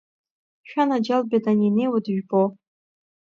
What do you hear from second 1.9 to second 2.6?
дыжәбо?!